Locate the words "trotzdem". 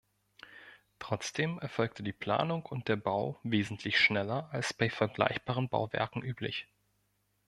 0.97-1.59